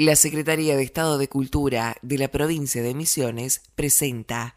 La 0.00 0.14
Secretaría 0.14 0.76
de 0.76 0.84
Estado 0.84 1.18
de 1.18 1.28
Cultura 1.28 1.96
de 2.02 2.18
la 2.18 2.28
provincia 2.28 2.84
de 2.84 2.94
Misiones 2.94 3.62
presenta 3.74 4.54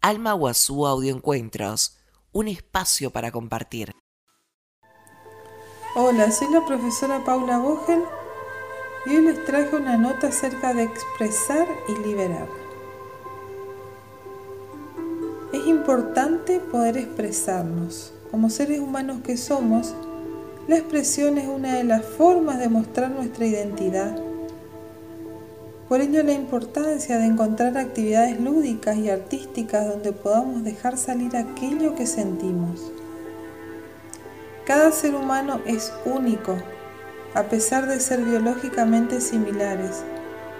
Alma 0.00 0.34
Guazú 0.34 0.86
Audioencuentros, 0.86 1.96
un 2.30 2.46
espacio 2.46 3.10
para 3.10 3.32
compartir. 3.32 3.90
Hola, 5.96 6.30
soy 6.30 6.52
la 6.52 6.64
profesora 6.64 7.24
Paula 7.24 7.58
Vogel 7.58 8.04
y 9.06 9.16
hoy 9.16 9.22
les 9.22 9.44
traje 9.44 9.74
una 9.74 9.96
nota 9.96 10.28
acerca 10.28 10.72
de 10.72 10.84
expresar 10.84 11.66
y 11.88 12.06
liberar. 12.06 12.46
Es 15.52 15.66
importante 15.66 16.60
poder 16.60 16.98
expresarnos. 16.98 18.12
Como 18.30 18.48
seres 18.48 18.78
humanos 18.78 19.22
que 19.24 19.36
somos, 19.36 19.92
la 20.68 20.76
expresión 20.76 21.36
es 21.38 21.48
una 21.48 21.78
de 21.78 21.82
las 21.82 22.04
formas 22.04 22.60
de 22.60 22.68
mostrar 22.68 23.10
nuestra 23.10 23.44
identidad 23.44 24.33
por 25.88 26.00
ello 26.00 26.22
la 26.22 26.32
importancia 26.32 27.18
de 27.18 27.26
encontrar 27.26 27.76
actividades 27.76 28.40
lúdicas 28.40 28.96
y 28.96 29.10
artísticas 29.10 29.86
donde 29.86 30.12
podamos 30.12 30.64
dejar 30.64 30.96
salir 30.96 31.36
aquello 31.36 31.94
que 31.94 32.06
sentimos. 32.06 32.90
Cada 34.64 34.92
ser 34.92 35.14
humano 35.14 35.60
es 35.66 35.92
único, 36.06 36.56
a 37.34 37.42
pesar 37.44 37.86
de 37.86 38.00
ser 38.00 38.22
biológicamente 38.22 39.20
similares. 39.20 40.02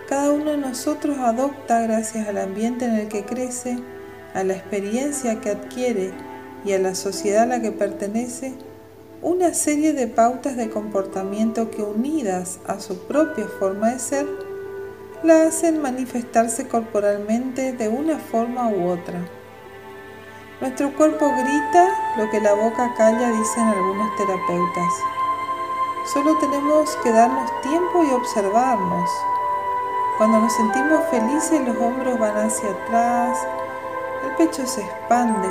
Cada 0.09 0.31
uno 0.31 0.51
de 0.51 0.59
nosotros 0.59 1.17
adopta, 1.19 1.81
gracias 1.81 2.29
al 2.29 2.37
ambiente 2.37 2.85
en 2.85 2.97
el 2.97 3.09
que 3.09 3.25
crece, 3.25 3.79
a 4.35 4.45
la 4.45 4.55
experiencia 4.55 5.41
que 5.41 5.51
adquiere 5.51 6.13
y 6.67 6.73
a 6.73 6.79
la 6.79 6.95
sociedad 6.95 7.45
a 7.45 7.47
la 7.47 7.63
que 7.63 7.73
pertenece, 7.73 8.53
una 9.23 9.55
serie 9.55 9.95
de 9.95 10.07
pautas 10.07 10.57
de 10.59 10.69
comportamiento 10.69 11.71
que 11.71 11.83
unidas 11.83 12.59
a 12.67 12.81
su 12.81 12.99
propia 13.07 13.47
forma 13.47 13.93
de 13.93 13.99
ser, 13.99 14.27
la 15.25 15.47
hacen 15.47 15.81
manifestarse 15.81 16.69
corporalmente 16.69 17.73
de 17.73 17.89
una 17.89 18.19
forma 18.19 18.69
u 18.69 18.91
otra. 18.91 19.19
Nuestro 20.61 20.93
cuerpo 20.93 21.31
grita 21.31 21.89
lo 22.19 22.31
que 22.31 22.43
la 22.43 22.53
boca 22.53 22.93
calla, 22.95 23.31
dicen 23.31 23.65
algunos 23.65 24.15
terapeutas. 24.17 24.93
Solo 26.13 26.37
tenemos 26.37 26.95
que 27.03 27.11
darnos 27.11 27.51
tiempo 27.63 28.05
y 28.05 28.13
observarnos. 28.13 29.11
Cuando 30.19 30.41
nos 30.41 30.53
sentimos 30.53 31.01
felices 31.11 31.67
los 31.67 31.77
hombros 31.79 32.19
van 32.19 32.37
hacia 32.37 32.71
atrás, 32.71 33.39
el 34.25 34.37
pecho 34.37 34.67
se 34.67 34.83
expande. 34.83 35.49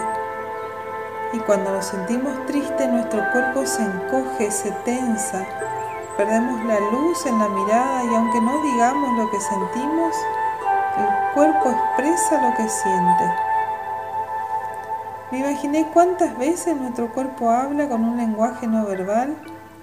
Y 1.33 1.39
cuando 1.39 1.71
nos 1.71 1.85
sentimos 1.85 2.45
tristes 2.45 2.89
nuestro 2.89 3.23
cuerpo 3.31 3.65
se 3.65 3.81
encoge, 3.81 4.51
se 4.51 4.71
tensa, 4.85 5.47
Perdemos 6.17 6.63
la 6.65 6.79
luz 6.79 7.25
en 7.25 7.39
la 7.39 7.49
mirada 7.49 8.03
y 8.03 8.13
aunque 8.13 8.39
no 8.39 8.61
digamos 8.61 9.17
lo 9.17 9.31
que 9.31 9.41
sentimos, 9.41 10.15
el 10.97 11.33
cuerpo 11.33 11.71
expresa 11.71 12.49
lo 12.49 12.55
que 12.55 12.69
siente. 12.69 13.33
Me 15.31 15.39
imaginé 15.39 15.87
cuántas 15.91 16.37
veces 16.37 16.77
nuestro 16.77 17.11
cuerpo 17.11 17.49
habla 17.49 17.89
con 17.89 18.03
un 18.03 18.17
lenguaje 18.17 18.67
no 18.67 18.85
verbal, 18.85 19.35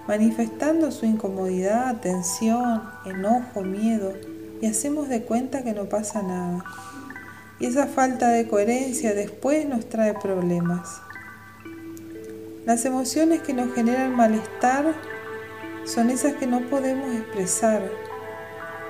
manifestando 0.06 0.92
su 0.92 1.04
incomodidad, 1.04 1.96
tensión, 1.96 2.88
enojo, 3.04 3.62
miedo, 3.62 4.12
y 4.60 4.66
hacemos 4.66 5.08
de 5.08 5.24
cuenta 5.24 5.64
que 5.64 5.72
no 5.72 5.86
pasa 5.86 6.22
nada. 6.22 6.64
Y 7.58 7.66
esa 7.66 7.88
falta 7.88 8.28
de 8.28 8.46
coherencia 8.46 9.14
después 9.14 9.66
nos 9.66 9.88
trae 9.88 10.14
problemas. 10.14 11.02
Las 12.64 12.84
emociones 12.84 13.42
que 13.42 13.52
nos 13.52 13.74
generan 13.74 14.14
malestar 14.14 14.94
son 15.90 16.10
esas 16.10 16.34
que 16.34 16.46
no 16.46 16.60
podemos 16.60 17.12
expresar, 17.16 17.82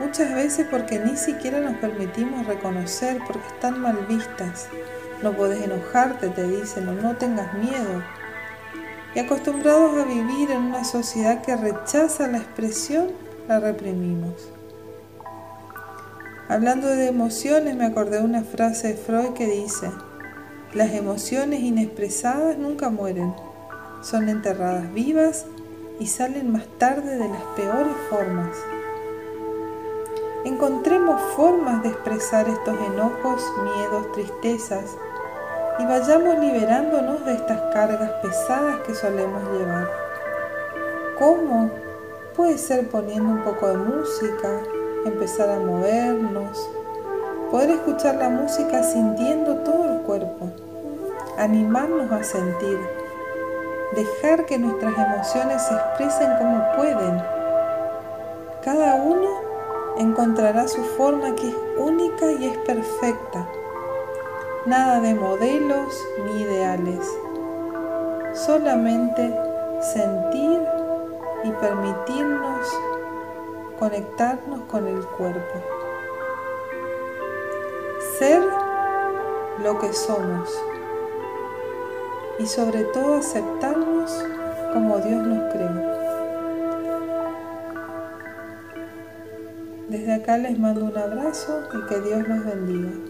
muchas 0.01 0.34
veces 0.34 0.67
porque 0.70 0.98
ni 0.98 1.17
siquiera 1.17 1.59
nos 1.59 1.77
permitimos 1.77 2.47
reconocer 2.47 3.19
porque 3.27 3.47
están 3.48 3.81
mal 3.81 4.05
vistas. 4.07 4.69
No 5.23 5.33
podés 5.33 5.62
enojarte, 5.62 6.29
te 6.29 6.47
dicen, 6.47 6.89
o 6.89 6.92
no 6.92 7.17
tengas 7.17 7.55
miedo. 7.55 8.02
Y 9.14 9.19
acostumbrados 9.19 9.97
a 9.98 10.05
vivir 10.05 10.51
en 10.51 10.58
una 10.58 10.85
sociedad 10.85 11.42
que 11.42 11.57
rechaza 11.57 12.29
la 12.29 12.39
expresión, 12.39 13.08
la 13.48 13.61
reprimimos. 13.61 14.51
Hablando 16.48 16.89
de 16.89 17.08
emociones, 17.08 17.77
me 17.77 17.86
acordé 17.86 18.19
de 18.19 18.24
una 18.24 18.42
frase 18.42 18.89
de 18.89 18.95
Freud 18.95 19.33
que 19.33 19.47
dice, 19.47 19.91
las 20.74 20.92
emociones 20.92 21.61
inexpresadas 21.61 22.58
nunca 22.58 22.91
mueren, 22.91 23.35
son 24.03 24.29
enterradas 24.29 24.92
vivas 24.92 25.47
y 26.00 26.06
salen 26.06 26.50
más 26.50 26.66
tarde 26.78 27.16
de 27.16 27.28
las 27.28 27.42
peores 27.55 27.94
formas. 28.08 28.56
Encontremos 30.44 31.20
formas 31.36 31.83
de 31.83 31.90
expresar 31.90 32.48
estos 32.48 32.74
enojos, 32.80 33.44
miedos, 33.62 34.11
tristezas 34.12 34.96
y 35.78 35.84
vayamos 35.84 36.38
liberándonos 36.38 37.24
de 37.27 37.34
estas 37.34 37.61
cargas 37.74 38.11
pesadas 38.22 38.80
que 38.86 38.94
solemos 38.94 39.42
llevar. 39.52 39.88
¿Cómo? 41.18 41.70
Puede 42.34 42.56
ser 42.56 42.88
poniendo 42.88 43.28
un 43.28 43.44
poco 43.44 43.68
de 43.68 43.77
música, 43.77 44.62
empezar 45.05 45.50
a 45.50 45.58
movernos, 45.58 46.70
poder 47.50 47.70
escuchar 47.70 48.14
la 48.14 48.30
música 48.30 48.82
sintiendo 48.82 49.56
todo 49.56 49.92
el 49.92 50.00
cuerpo, 50.00 50.50
animarnos 51.36 52.11
a 52.11 52.24
sentir 52.24 52.78
dejar 53.92 54.46
que 54.46 54.58
nuestras 54.58 54.96
emociones 54.96 55.62
se 55.62 55.74
expresen 55.74 56.36
como 56.39 56.64
pueden. 56.77 57.23
Cada 58.62 58.96
uno 58.96 59.28
encontrará 59.98 60.68
su 60.68 60.83
forma 60.96 61.34
que 61.34 61.48
es 61.48 61.56
única 61.77 62.30
y 62.33 62.46
es 62.46 62.58
perfecta. 62.58 63.46
Nada 64.67 65.00
de 65.00 65.14
modelos 65.14 66.06
ni 66.24 66.42
ideales. 66.42 67.06
Solamente 68.34 69.34
sentir 69.80 70.61
y 71.45 71.50
permitirnos 71.52 72.68
conectarnos 73.79 74.61
con 74.70 74.86
el 74.86 75.05
cuerpo. 75.06 75.61
Ser 78.18 78.42
lo 79.62 79.79
que 79.79 79.92
somos 79.92 80.50
y 82.40 82.46
sobre 82.46 82.84
todo 82.84 83.17
aceptarnos 83.17 84.24
como 84.73 84.98
Dios 84.98 85.27
nos 85.27 85.52
creó. 85.52 85.90
Desde 89.89 90.14
acá 90.14 90.39
les 90.39 90.58
mando 90.58 90.84
un 90.84 90.96
abrazo 90.96 91.64
y 91.74 91.86
que 91.89 92.00
Dios 92.00 92.27
los 92.27 92.45
bendiga. 92.45 93.10